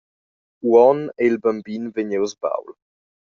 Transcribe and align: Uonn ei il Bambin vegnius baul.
Uonn 0.69 1.01
ei 1.21 1.27
il 1.31 1.35
Bambin 1.43 1.85
vegnius 1.95 2.33
baul. 2.41 2.69